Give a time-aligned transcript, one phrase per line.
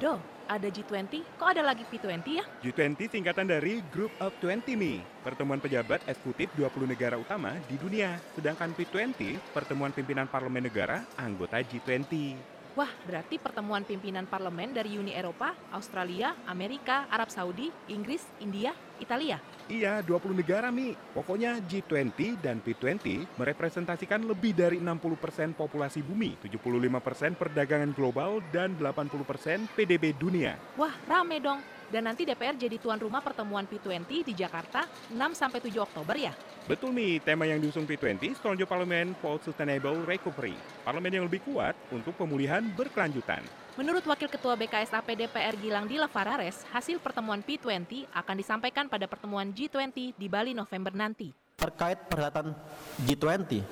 [0.00, 0.16] Do,
[0.48, 2.44] ada G20, kok ada lagi P20 ya?
[2.64, 8.16] G20 singkatan dari Group of 20 Mi, pertemuan pejabat eksekutif 20 negara utama di dunia.
[8.32, 12.32] Sedangkan P20, pertemuan pimpinan parlemen negara anggota G20.
[12.78, 18.70] Wah, berarti pertemuan pimpinan parlemen dari Uni Eropa, Australia, Amerika, Arab Saudi, Inggris, India,
[19.02, 19.42] Italia.
[19.66, 20.94] Iya, 20 negara, Mi.
[21.10, 29.66] Pokoknya G20 dan P20 merepresentasikan lebih dari 60% populasi bumi, 75% perdagangan global, dan 80%
[29.74, 30.54] PDB dunia.
[30.78, 31.79] Wah, rame dong.
[31.90, 36.30] Dan nanti DPR jadi tuan rumah pertemuan P20 di Jakarta 6-7 Oktober ya?
[36.70, 40.54] Betul nih, tema yang diusung P20, Stronjo Parlemen for Sustainable Recovery.
[40.86, 43.42] Parlemen yang lebih kuat untuk pemulihan berkelanjutan.
[43.74, 49.50] Menurut Wakil Ketua BKSAP DPR Gilang Dila Farares, hasil pertemuan P20 akan disampaikan pada pertemuan
[49.50, 51.34] G20 di Bali November nanti.
[51.58, 52.54] Terkait perhelatan
[53.02, 53.66] G20,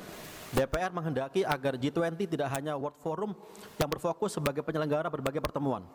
[0.58, 3.30] DPR menghendaki agar G20 tidak hanya World Forum
[3.78, 5.86] yang berfokus sebagai penyelenggara berbagai pertemuan.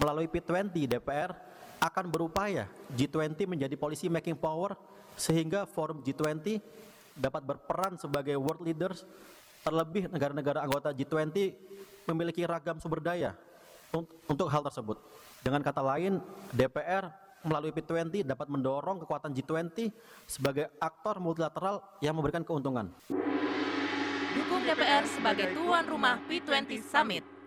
[0.00, 1.30] Melalui P20, DPR
[1.82, 4.78] akan berupaya G20 menjadi policy making power
[5.18, 6.62] sehingga forum G20
[7.18, 9.04] dapat berperan sebagai world leaders
[9.66, 11.52] terlebih negara-negara anggota G20
[12.08, 13.36] memiliki ragam sumber daya
[14.26, 14.98] untuk hal tersebut.
[15.42, 16.22] Dengan kata lain,
[16.54, 17.10] DPR
[17.42, 19.90] melalui P20 dapat mendorong kekuatan G20
[20.24, 22.88] sebagai aktor multilateral yang memberikan keuntungan.
[24.32, 27.41] Dukung DPR sebagai tuan rumah P20 Summit.